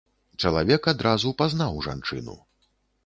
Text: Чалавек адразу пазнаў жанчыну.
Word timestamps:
Чалавек 0.43 0.89
адразу 0.93 1.35
пазнаў 1.43 1.73
жанчыну. 1.89 2.37